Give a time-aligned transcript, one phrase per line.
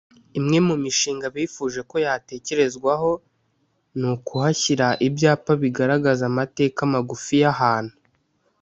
[0.39, 3.11] Imwe mu mishinga bifuje ko yatekerezwaho
[3.99, 7.95] ni ukuhashyira ibyapa bigaragaza amateka magufi y’ahantu